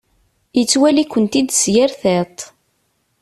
Yettwali-kent-id 0.57 1.49
s 1.61 1.63
yir 1.73 1.91
tiṭ. 2.01 2.37